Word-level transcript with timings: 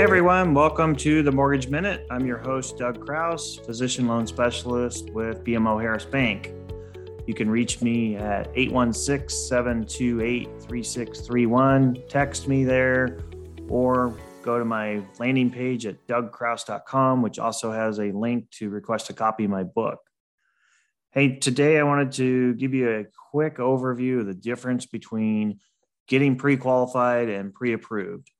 Hey 0.00 0.04
everyone, 0.04 0.54
welcome 0.54 0.96
to 0.96 1.22
the 1.22 1.30
Mortgage 1.30 1.68
Minute. 1.68 2.06
I'm 2.10 2.24
your 2.24 2.38
host, 2.38 2.78
Doug 2.78 3.04
Crouse, 3.04 3.56
physician 3.56 4.06
loan 4.06 4.26
specialist 4.26 5.10
with 5.10 5.44
BMO 5.44 5.78
Harris 5.78 6.06
Bank. 6.06 6.54
You 7.26 7.34
can 7.34 7.50
reach 7.50 7.82
me 7.82 8.16
at 8.16 8.48
816 8.54 9.28
728 9.28 10.46
3631. 10.62 11.98
Text 12.08 12.48
me 12.48 12.64
there 12.64 13.18
or 13.68 14.16
go 14.40 14.58
to 14.58 14.64
my 14.64 15.02
landing 15.18 15.50
page 15.50 15.84
at 15.84 16.06
dougcrouse.com, 16.06 17.20
which 17.20 17.38
also 17.38 17.70
has 17.70 17.98
a 17.98 18.10
link 18.12 18.50
to 18.52 18.70
request 18.70 19.10
a 19.10 19.12
copy 19.12 19.44
of 19.44 19.50
my 19.50 19.64
book. 19.64 19.98
Hey, 21.10 21.36
today 21.36 21.78
I 21.78 21.82
wanted 21.82 22.12
to 22.12 22.54
give 22.54 22.72
you 22.72 22.88
a 22.88 23.04
quick 23.32 23.58
overview 23.58 24.20
of 24.20 24.26
the 24.26 24.32
difference 24.32 24.86
between 24.86 25.60
getting 26.08 26.36
pre 26.36 26.56
qualified 26.56 27.28
and 27.28 27.52
pre 27.52 27.74
approved. 27.74 28.30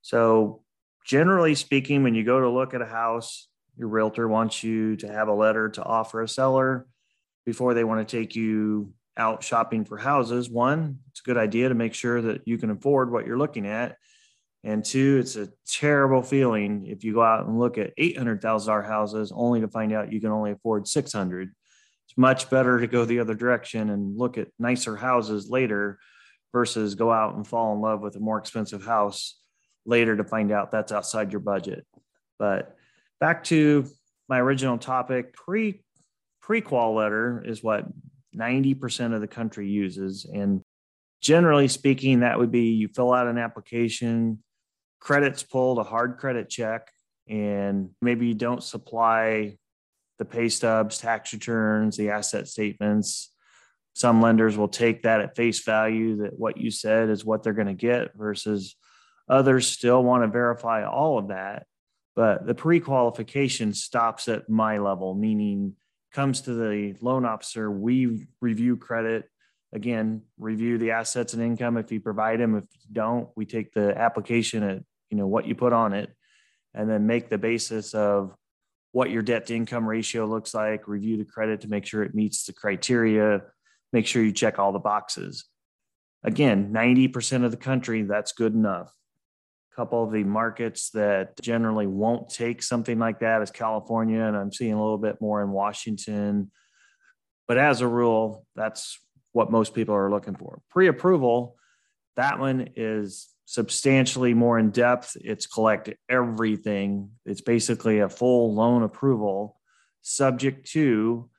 So, 0.00 0.62
generally 1.08 1.54
speaking, 1.54 2.02
when 2.02 2.14
you 2.14 2.22
go 2.22 2.38
to 2.38 2.50
look 2.50 2.74
at 2.74 2.82
a 2.82 2.86
house, 2.86 3.48
your 3.76 3.88
realtor 3.88 4.28
wants 4.28 4.62
you 4.62 4.94
to 4.96 5.08
have 5.08 5.28
a 5.28 5.34
letter 5.34 5.70
to 5.70 5.82
offer 5.82 6.22
a 6.22 6.28
seller 6.28 6.86
before 7.46 7.72
they 7.72 7.82
want 7.82 8.06
to 8.06 8.16
take 8.16 8.36
you 8.36 8.92
out 9.16 9.42
shopping 9.42 9.84
for 9.84 9.96
houses. 9.96 10.50
One, 10.50 10.98
it's 11.10 11.20
a 11.20 11.24
good 11.24 11.38
idea 11.38 11.70
to 11.70 11.74
make 11.74 11.94
sure 11.94 12.20
that 12.20 12.42
you 12.44 12.58
can 12.58 12.70
afford 12.70 13.10
what 13.10 13.26
you're 13.26 13.38
looking 13.38 13.66
at. 13.66 13.96
And 14.64 14.84
two, 14.84 15.18
it's 15.18 15.36
a 15.36 15.48
terrible 15.66 16.20
feeling 16.20 16.84
if 16.86 17.04
you 17.04 17.14
go 17.14 17.22
out 17.22 17.46
and 17.46 17.58
look 17.58 17.78
at 17.78 17.96
$800,000 17.96 18.86
houses 18.86 19.32
only 19.34 19.62
to 19.62 19.68
find 19.68 19.92
out 19.94 20.12
you 20.12 20.20
can 20.20 20.30
only 20.30 20.50
afford 20.50 20.86
600. 20.86 21.48
It's 22.06 22.18
much 22.18 22.50
better 22.50 22.78
to 22.80 22.86
go 22.86 23.06
the 23.06 23.20
other 23.20 23.34
direction 23.34 23.88
and 23.88 24.18
look 24.18 24.36
at 24.36 24.48
nicer 24.58 24.96
houses 24.96 25.48
later 25.48 25.98
versus 26.52 26.96
go 26.96 27.10
out 27.10 27.34
and 27.34 27.46
fall 27.46 27.74
in 27.74 27.80
love 27.80 28.02
with 28.02 28.16
a 28.16 28.20
more 28.20 28.38
expensive 28.38 28.84
house 28.84 29.38
later 29.88 30.16
to 30.16 30.24
find 30.24 30.52
out 30.52 30.70
that's 30.70 30.92
outside 30.92 31.32
your 31.32 31.40
budget. 31.40 31.86
But 32.38 32.76
back 33.18 33.42
to 33.44 33.86
my 34.28 34.38
original 34.38 34.78
topic, 34.78 35.32
pre 35.34 35.82
pre-qual 36.42 36.94
letter 36.94 37.42
is 37.44 37.62
what 37.62 37.84
90% 38.36 39.14
of 39.14 39.20
the 39.20 39.26
country 39.26 39.68
uses 39.68 40.24
and 40.24 40.62
generally 41.20 41.68
speaking 41.68 42.20
that 42.20 42.38
would 42.38 42.50
be 42.50 42.70
you 42.70 42.88
fill 42.88 43.12
out 43.12 43.26
an 43.26 43.36
application 43.36 44.42
credits 45.00 45.42
pulled 45.42 45.78
a 45.78 45.82
hard 45.82 46.16
credit 46.16 46.48
check 46.48 46.88
and 47.28 47.90
maybe 48.00 48.26
you 48.26 48.34
don't 48.34 48.62
supply 48.62 49.56
the 50.18 50.24
pay 50.24 50.48
stubs 50.48 50.96
tax 50.96 51.32
returns 51.32 51.96
the 51.96 52.10
asset 52.10 52.48
statements 52.48 53.32
some 53.94 54.22
lenders 54.22 54.56
will 54.56 54.68
take 54.68 55.02
that 55.02 55.20
at 55.20 55.36
face 55.36 55.64
value 55.64 56.18
that 56.18 56.38
what 56.38 56.56
you 56.56 56.70
said 56.70 57.10
is 57.10 57.24
what 57.24 57.42
they're 57.42 57.52
going 57.52 57.66
to 57.66 57.74
get 57.74 58.14
versus 58.14 58.76
Others 59.28 59.66
still 59.66 60.02
want 60.02 60.22
to 60.22 60.28
verify 60.28 60.86
all 60.86 61.18
of 61.18 61.28
that, 61.28 61.66
but 62.16 62.46
the 62.46 62.54
pre 62.54 62.80
qualification 62.80 63.74
stops 63.74 64.26
at 64.28 64.48
my 64.48 64.78
level, 64.78 65.14
meaning 65.14 65.74
comes 66.12 66.40
to 66.42 66.54
the 66.54 66.96
loan 67.00 67.26
officer. 67.26 67.70
We 67.70 68.26
review 68.40 68.76
credit 68.76 69.28
again, 69.74 70.22
review 70.38 70.78
the 70.78 70.92
assets 70.92 71.34
and 71.34 71.42
income 71.42 71.76
if 71.76 71.92
you 71.92 72.00
provide 72.00 72.40
them. 72.40 72.56
If 72.56 72.64
you 72.72 72.94
don't, 72.94 73.28
we 73.36 73.44
take 73.44 73.72
the 73.74 73.96
application 73.96 74.62
at 74.62 74.82
you 75.10 75.18
know 75.18 75.26
what 75.26 75.46
you 75.46 75.54
put 75.54 75.74
on 75.74 75.92
it, 75.92 76.10
and 76.74 76.88
then 76.88 77.06
make 77.06 77.28
the 77.28 77.38
basis 77.38 77.92
of 77.92 78.34
what 78.92 79.10
your 79.10 79.22
debt 79.22 79.46
to 79.46 79.54
income 79.54 79.86
ratio 79.86 80.24
looks 80.24 80.54
like. 80.54 80.88
Review 80.88 81.18
the 81.18 81.26
credit 81.26 81.60
to 81.60 81.68
make 81.68 81.84
sure 81.84 82.02
it 82.02 82.14
meets 82.14 82.44
the 82.44 82.54
criteria. 82.54 83.42
Make 83.92 84.06
sure 84.06 84.22
you 84.22 84.32
check 84.32 84.58
all 84.58 84.72
the 84.72 84.78
boxes. 84.78 85.44
Again, 86.24 86.72
90% 86.72 87.44
of 87.44 87.50
the 87.50 87.56
country, 87.56 88.02
that's 88.02 88.32
good 88.32 88.54
enough 88.54 88.92
couple 89.78 90.02
of 90.02 90.10
the 90.10 90.24
markets 90.24 90.90
that 90.90 91.40
generally 91.40 91.86
won't 91.86 92.28
take 92.28 92.64
something 92.64 92.98
like 92.98 93.20
that 93.20 93.42
is 93.42 93.52
California, 93.52 94.20
and 94.20 94.36
I'm 94.36 94.52
seeing 94.52 94.72
a 94.72 94.82
little 94.82 94.98
bit 94.98 95.20
more 95.20 95.40
in 95.40 95.50
Washington. 95.50 96.50
But 97.46 97.58
as 97.58 97.80
a 97.80 97.86
rule, 97.86 98.44
that's 98.56 98.98
what 99.30 99.52
most 99.52 99.74
people 99.74 99.94
are 99.94 100.10
looking 100.10 100.34
for. 100.34 100.60
Pre 100.68 100.88
approval, 100.88 101.54
that 102.16 102.40
one 102.40 102.70
is 102.74 103.28
substantially 103.44 104.34
more 104.34 104.58
in 104.58 104.72
depth. 104.72 105.16
It's 105.20 105.46
collect 105.46 105.90
everything. 106.08 107.12
It's 107.24 107.40
basically 107.40 108.00
a 108.00 108.08
full 108.08 108.54
loan 108.54 108.82
approval 108.82 109.60
subject 110.02 110.72
to 110.72 111.30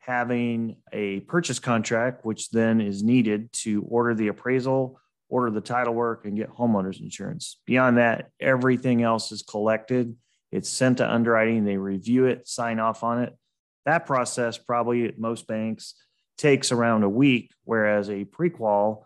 having 0.00 0.76
a 0.92 1.20
purchase 1.20 1.58
contract, 1.58 2.26
which 2.26 2.50
then 2.50 2.82
is 2.82 3.02
needed 3.02 3.50
to 3.64 3.82
order 3.88 4.14
the 4.14 4.28
appraisal 4.28 5.00
order 5.28 5.50
the 5.50 5.60
title 5.60 5.94
work, 5.94 6.24
and 6.24 6.36
get 6.36 6.50
homeowners 6.50 7.00
insurance. 7.00 7.58
Beyond 7.66 7.98
that, 7.98 8.30
everything 8.40 9.02
else 9.02 9.32
is 9.32 9.42
collected. 9.42 10.14
It's 10.52 10.68
sent 10.68 10.98
to 10.98 11.10
underwriting. 11.10 11.64
They 11.64 11.76
review 11.76 12.26
it, 12.26 12.46
sign 12.46 12.78
off 12.78 13.02
on 13.02 13.22
it. 13.22 13.36
That 13.84 14.06
process 14.06 14.58
probably 14.58 15.06
at 15.06 15.18
most 15.18 15.46
banks 15.46 15.94
takes 16.38 16.70
around 16.70 17.02
a 17.02 17.08
week, 17.08 17.52
whereas 17.64 18.08
a 18.08 18.24
prequal, 18.24 19.04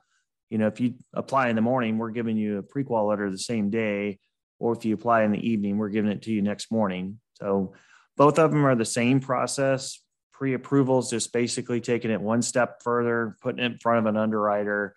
you 0.51 0.59
know, 0.59 0.67
if 0.67 0.81
you 0.81 0.95
apply 1.15 1.49
in 1.49 1.57
the 1.57 1.63
morning, 1.63 1.97
we're 1.97 2.11
giving 2.11 2.37
you 2.37 2.59
a 2.59 2.63
prequal 2.63 3.09
letter 3.09 3.31
the 3.31 3.39
same 3.39 3.71
day, 3.71 4.19
or 4.59 4.73
if 4.73 4.85
you 4.85 4.95
apply 4.95 5.23
in 5.23 5.33
the 5.33 5.49
evening, 5.49 5.79
we're 5.79 5.89
giving 5.89 6.11
it 6.11 6.23
to 6.23 6.33
you 6.33 6.43
next 6.43 6.71
morning. 6.71 7.21
So 7.35 7.75
both 8.17 8.39
of 8.39 8.51
them 8.51 8.67
are 8.67 8.75
the 8.75 8.85
same 8.85 9.21
process. 9.21 10.03
Pre-approval 10.33 10.99
is 10.99 11.11
just 11.11 11.33
basically 11.33 11.81
taking 11.81 12.11
it 12.11 12.21
one 12.21 12.43
step 12.43 12.83
further, 12.83 13.37
putting 13.41 13.63
it 13.63 13.73
in 13.73 13.79
front 13.79 14.01
of 14.01 14.07
an 14.07 14.17
underwriter, 14.17 14.95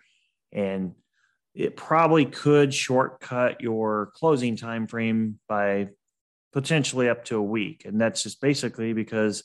and 0.52 0.92
it 1.54 1.76
probably 1.76 2.24
could 2.24 2.74
shortcut 2.74 3.60
your 3.60 4.10
closing 4.16 4.56
time 4.56 4.86
frame 4.86 5.38
by 5.48 5.88
potentially 6.52 7.08
up 7.08 7.24
to 7.26 7.36
a 7.36 7.42
week. 7.42 7.82
And 7.84 8.00
that's 8.00 8.22
just 8.22 8.40
basically 8.40 8.92
because 8.92 9.44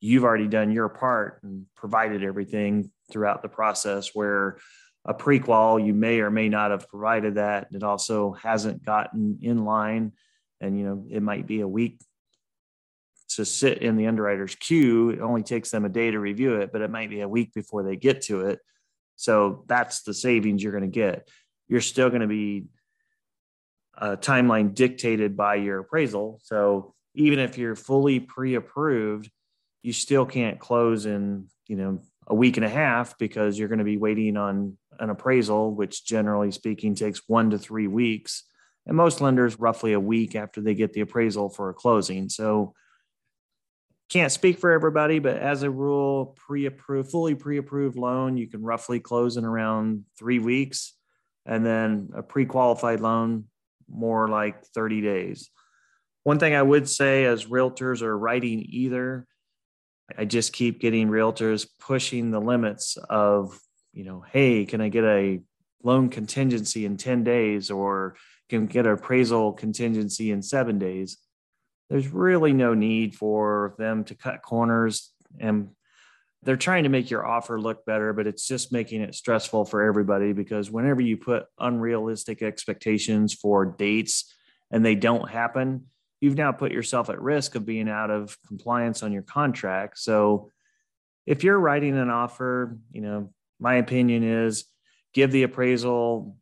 you've 0.00 0.24
already 0.24 0.48
done 0.48 0.72
your 0.72 0.88
part 0.88 1.40
and 1.42 1.66
provided 1.76 2.24
everything 2.24 2.90
throughout 3.10 3.42
the 3.42 3.48
process 3.48 4.10
where 4.14 4.58
a 5.04 5.14
prequal 5.14 5.84
you 5.84 5.94
may 5.94 6.20
or 6.20 6.30
may 6.30 6.48
not 6.48 6.70
have 6.70 6.88
provided 6.88 7.36
that. 7.36 7.68
It 7.72 7.82
also 7.82 8.32
hasn't 8.32 8.84
gotten 8.84 9.38
in 9.42 9.64
line. 9.64 10.12
And 10.60 10.78
you 10.78 10.84
know 10.86 11.06
it 11.10 11.22
might 11.22 11.46
be 11.46 11.60
a 11.60 11.68
week 11.68 12.00
to 13.30 13.44
sit 13.44 13.78
in 13.78 13.96
the 13.96 14.06
underwriter's 14.06 14.54
queue. 14.54 15.10
It 15.10 15.20
only 15.20 15.42
takes 15.42 15.70
them 15.70 15.84
a 15.84 15.88
day 15.88 16.10
to 16.10 16.18
review 16.18 16.56
it 16.56 16.72
but 16.72 16.80
it 16.80 16.90
might 16.90 17.10
be 17.10 17.20
a 17.20 17.28
week 17.28 17.52
before 17.54 17.82
they 17.84 17.96
get 17.96 18.22
to 18.22 18.42
it. 18.42 18.60
So 19.16 19.64
that's 19.68 20.02
the 20.02 20.14
savings 20.14 20.62
you're 20.62 20.72
going 20.72 20.82
to 20.82 20.88
get 20.88 21.28
you're 21.68 21.80
still 21.80 22.08
going 22.08 22.22
to 22.22 22.26
be 22.26 22.66
a 23.96 24.04
uh, 24.04 24.16
timeline 24.16 24.74
dictated 24.74 25.36
by 25.36 25.54
your 25.54 25.80
appraisal. 25.80 26.40
So 26.42 26.94
even 27.14 27.38
if 27.38 27.56
you're 27.56 27.76
fully 27.76 28.20
pre-approved, 28.20 29.30
you 29.82 29.92
still 29.92 30.26
can't 30.26 30.58
close 30.58 31.06
in, 31.06 31.46
you 31.68 31.76
know, 31.76 32.00
a 32.26 32.34
week 32.34 32.56
and 32.56 32.64
a 32.64 32.70
half 32.70 33.16
because 33.18 33.58
you're 33.58 33.68
going 33.68 33.78
to 33.78 33.84
be 33.84 33.98
waiting 33.98 34.36
on 34.36 34.76
an 34.98 35.10
appraisal, 35.10 35.74
which 35.74 36.04
generally 36.04 36.50
speaking 36.50 36.94
takes 36.94 37.22
one 37.28 37.50
to 37.50 37.58
three 37.58 37.86
weeks. 37.86 38.44
And 38.86 38.96
most 38.96 39.20
lenders 39.20 39.58
roughly 39.60 39.92
a 39.92 40.00
week 40.00 40.34
after 40.34 40.60
they 40.60 40.74
get 40.74 40.92
the 40.92 41.02
appraisal 41.02 41.48
for 41.48 41.68
a 41.68 41.74
closing. 41.74 42.28
So 42.28 42.74
can't 44.10 44.32
speak 44.32 44.58
for 44.58 44.72
everybody, 44.72 45.18
but 45.18 45.36
as 45.36 45.62
a 45.62 45.70
rule, 45.70 46.36
pre-approved, 46.36 47.10
fully 47.10 47.34
pre-approved 47.34 47.96
loan, 47.96 48.36
you 48.36 48.48
can 48.48 48.62
roughly 48.62 49.00
close 49.00 49.36
in 49.36 49.44
around 49.44 50.04
three 50.18 50.38
weeks 50.38 50.94
and 51.46 51.64
then 51.64 52.10
a 52.14 52.22
pre-qualified 52.22 53.00
loan 53.00 53.44
more 53.88 54.28
like 54.28 54.64
30 54.66 55.00
days. 55.02 55.50
One 56.22 56.38
thing 56.38 56.54
I 56.54 56.62
would 56.62 56.88
say 56.88 57.26
as 57.26 57.46
realtors 57.46 58.02
are 58.02 58.16
writing 58.16 58.64
either, 58.68 59.26
I 60.16 60.24
just 60.24 60.52
keep 60.52 60.80
getting 60.80 61.08
realtors 61.08 61.66
pushing 61.80 62.30
the 62.30 62.40
limits 62.40 62.96
of, 63.10 63.58
you 63.92 64.04
know, 64.04 64.24
hey, 64.32 64.64
can 64.64 64.80
I 64.80 64.88
get 64.88 65.04
a 65.04 65.40
loan 65.82 66.08
contingency 66.08 66.86
in 66.86 66.96
10 66.96 67.24
days 67.24 67.70
or 67.70 68.16
can 68.48 68.66
get 68.66 68.86
an 68.86 68.92
appraisal 68.92 69.52
contingency 69.52 70.30
in 70.30 70.42
seven 70.42 70.78
days? 70.78 71.18
There's 71.90 72.08
really 72.08 72.52
no 72.52 72.74
need 72.74 73.14
for 73.14 73.74
them 73.78 74.04
to 74.04 74.14
cut 74.14 74.42
corners 74.42 75.12
and 75.38 75.70
they're 76.44 76.56
trying 76.56 76.84
to 76.84 76.88
make 76.88 77.10
your 77.10 77.26
offer 77.26 77.60
look 77.60 77.84
better, 77.84 78.12
but 78.12 78.26
it's 78.26 78.46
just 78.46 78.72
making 78.72 79.00
it 79.00 79.14
stressful 79.14 79.64
for 79.64 79.82
everybody 79.82 80.32
because 80.32 80.70
whenever 80.70 81.00
you 81.00 81.16
put 81.16 81.46
unrealistic 81.58 82.42
expectations 82.42 83.32
for 83.32 83.64
dates 83.64 84.32
and 84.70 84.84
they 84.84 84.94
don't 84.94 85.30
happen, 85.30 85.86
you've 86.20 86.36
now 86.36 86.52
put 86.52 86.72
yourself 86.72 87.10
at 87.10 87.20
risk 87.20 87.54
of 87.54 87.66
being 87.66 87.88
out 87.88 88.10
of 88.10 88.36
compliance 88.46 89.02
on 89.02 89.12
your 89.12 89.22
contract. 89.22 89.98
So 89.98 90.50
if 91.26 91.44
you're 91.44 91.58
writing 91.58 91.96
an 91.96 92.10
offer, 92.10 92.78
you 92.92 93.00
know, 93.00 93.32
my 93.58 93.76
opinion 93.76 94.22
is 94.22 94.64
give 95.12 95.32
the 95.32 95.44
appraisal 95.44 96.36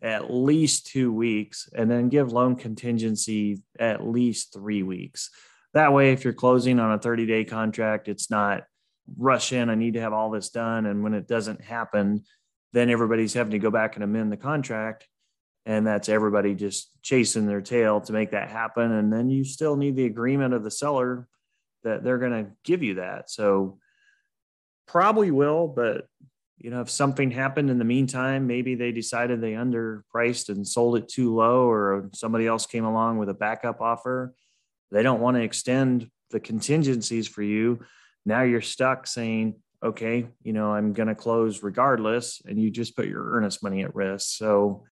at 0.00 0.32
least 0.32 0.86
two 0.86 1.12
weeks 1.12 1.68
and 1.74 1.90
then 1.90 2.08
give 2.08 2.32
loan 2.32 2.54
contingency 2.54 3.62
at 3.78 4.06
least 4.06 4.52
three 4.52 4.82
weeks. 4.82 5.30
That 5.74 5.92
way, 5.92 6.12
if 6.12 6.24
you're 6.24 6.32
closing 6.32 6.78
on 6.78 6.92
a 6.92 6.98
30 6.98 7.26
day 7.26 7.44
contract, 7.44 8.08
it's 8.08 8.30
not 8.30 8.62
rush 9.16 9.52
in, 9.52 9.70
I 9.70 9.74
need 9.74 9.94
to 9.94 10.00
have 10.00 10.12
all 10.12 10.30
this 10.30 10.50
done. 10.50 10.86
And 10.86 11.02
when 11.02 11.14
it 11.14 11.26
doesn't 11.28 11.62
happen, 11.62 12.24
then 12.72 12.90
everybody's 12.90 13.34
having 13.34 13.52
to 13.52 13.58
go 13.58 13.70
back 13.70 13.94
and 13.94 14.04
amend 14.04 14.30
the 14.30 14.36
contract. 14.36 15.06
And 15.66 15.86
that's 15.86 16.08
everybody 16.08 16.54
just 16.54 16.90
chasing 17.02 17.46
their 17.46 17.60
tail 17.60 18.00
to 18.02 18.12
make 18.12 18.30
that 18.30 18.48
happen. 18.48 18.92
And 18.92 19.12
then 19.12 19.30
you 19.30 19.44
still 19.44 19.76
need 19.76 19.96
the 19.96 20.06
agreement 20.06 20.54
of 20.54 20.64
the 20.64 20.70
seller 20.70 21.28
that 21.84 22.02
they're 22.02 22.18
going 22.18 22.44
to 22.44 22.50
give 22.64 22.82
you 22.82 22.94
that. 22.94 23.30
So 23.30 23.78
probably 24.86 25.30
will, 25.30 25.68
but 25.68 26.06
you 26.56 26.70
know, 26.70 26.80
if 26.80 26.90
something 26.90 27.30
happened 27.30 27.70
in 27.70 27.78
the 27.78 27.84
meantime, 27.84 28.46
maybe 28.46 28.74
they 28.74 28.90
decided 28.90 29.40
they 29.40 29.52
underpriced 29.52 30.48
and 30.48 30.66
sold 30.66 30.96
it 30.96 31.08
too 31.08 31.34
low, 31.34 31.70
or 31.70 32.10
somebody 32.14 32.48
else 32.48 32.66
came 32.66 32.84
along 32.84 33.18
with 33.18 33.28
a 33.28 33.34
backup 33.34 33.80
offer. 33.80 34.34
They 34.90 35.04
don't 35.04 35.20
want 35.20 35.36
to 35.36 35.42
extend 35.42 36.10
the 36.30 36.40
contingencies 36.40 37.28
for 37.28 37.42
you. 37.42 37.78
Now 38.28 38.42
you're 38.42 38.60
stuck 38.60 39.06
saying, 39.06 39.56
okay, 39.82 40.28
you 40.42 40.52
know, 40.52 40.70
I'm 40.70 40.92
going 40.92 41.08
to 41.08 41.14
close 41.14 41.62
regardless. 41.62 42.42
And 42.44 42.60
you 42.60 42.70
just 42.70 42.94
put 42.94 43.06
your 43.06 43.32
earnest 43.32 43.62
money 43.62 43.82
at 43.82 43.94
risk. 43.94 44.36
So 44.36 44.84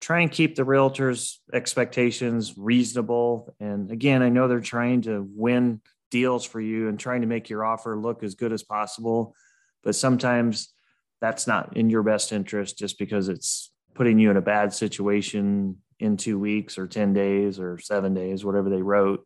try 0.00 0.20
and 0.20 0.30
keep 0.30 0.56
the 0.56 0.64
realtors' 0.64 1.36
expectations 1.52 2.54
reasonable. 2.56 3.54
And 3.60 3.92
again, 3.92 4.22
I 4.22 4.28
know 4.28 4.48
they're 4.48 4.60
trying 4.60 5.02
to 5.02 5.24
win 5.34 5.80
deals 6.10 6.44
for 6.44 6.60
you 6.60 6.88
and 6.88 6.98
trying 6.98 7.20
to 7.20 7.28
make 7.28 7.48
your 7.48 7.64
offer 7.64 7.96
look 7.96 8.24
as 8.24 8.34
good 8.34 8.52
as 8.52 8.64
possible. 8.64 9.36
But 9.84 9.94
sometimes 9.94 10.72
that's 11.20 11.46
not 11.46 11.76
in 11.76 11.90
your 11.90 12.02
best 12.02 12.32
interest 12.32 12.76
just 12.76 12.98
because 12.98 13.28
it's 13.28 13.70
putting 13.94 14.18
you 14.18 14.32
in 14.32 14.36
a 14.36 14.42
bad 14.42 14.74
situation 14.74 15.78
in 16.00 16.16
two 16.16 16.40
weeks 16.40 16.76
or 16.76 16.88
10 16.88 17.12
days 17.12 17.60
or 17.60 17.78
seven 17.78 18.14
days, 18.14 18.44
whatever 18.44 18.68
they 18.68 18.82
wrote, 18.82 19.24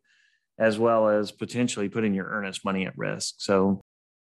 as 0.59 0.77
well 0.77 1.07
as 1.07 1.31
potentially 1.31 1.87
putting 1.89 2.13
your 2.13 2.27
earnest 2.27 2.65
money 2.65 2.85
at 2.85 2.97
risk. 2.97 3.35
So, 3.37 3.79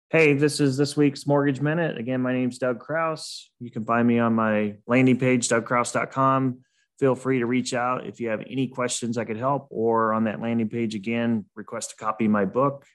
hey, 0.08 0.32
this 0.32 0.58
is 0.58 0.76
this 0.76 0.96
week's 0.96 1.26
Mortgage 1.26 1.60
Minute. 1.60 1.98
Again, 1.98 2.22
my 2.22 2.32
name's 2.32 2.58
Doug 2.58 2.80
Crouse. 2.80 3.50
You 3.60 3.70
can 3.70 3.84
find 3.84 4.08
me 4.08 4.18
on 4.18 4.34
my 4.34 4.76
landing 4.86 5.18
page, 5.18 5.48
dougcrouse.com. 5.48 6.60
Feel 6.98 7.14
free 7.14 7.40
to 7.40 7.46
reach 7.46 7.74
out 7.74 8.06
if 8.06 8.20
you 8.20 8.30
have 8.30 8.40
any 8.48 8.68
questions 8.68 9.18
I 9.18 9.24
could 9.24 9.36
help, 9.36 9.68
or 9.70 10.14
on 10.14 10.24
that 10.24 10.40
landing 10.40 10.68
page 10.68 10.94
again, 10.94 11.44
request 11.54 11.92
a 11.92 12.02
copy 12.02 12.24
of 12.24 12.30
my 12.30 12.46
book. 12.46 12.86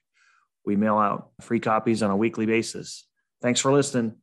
We 0.66 0.76
mail 0.76 0.98
out 0.98 1.32
free 1.42 1.60
copies 1.60 2.02
on 2.02 2.10
a 2.10 2.18
weekly 2.18 2.46
basis. 2.46 3.06
Thanks 3.42 3.60
for 3.60 3.72
listening. 3.72 4.16